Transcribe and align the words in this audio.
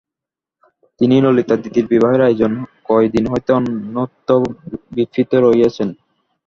তিনি 1.01 1.15
ললিতাদিদির 1.25 1.85
বিবাহের 1.91 2.21
আয়োজনে 2.21 2.59
কয় 2.87 3.07
দিন 3.13 3.25
হইতে 3.31 3.49
অন্যত্র 3.57 4.29
ব্যাপৃত 4.95 5.31
রহিয়াছেন। 5.45 5.89